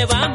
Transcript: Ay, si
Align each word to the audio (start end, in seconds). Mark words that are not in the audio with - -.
Ay, 0.00 0.06
si 0.08 0.29